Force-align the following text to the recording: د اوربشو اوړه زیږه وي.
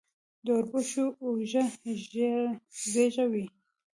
د 0.45 0.47
اوربشو 0.57 1.05
اوړه 1.23 1.63
زیږه 2.91 3.25
وي. 3.31 3.45